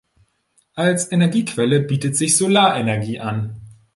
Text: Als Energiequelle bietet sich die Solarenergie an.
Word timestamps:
Als 0.73 1.11
Energiequelle 1.11 1.79
bietet 1.79 2.17
sich 2.17 2.31
die 2.31 2.37
Solarenergie 2.39 3.19
an. 3.19 3.61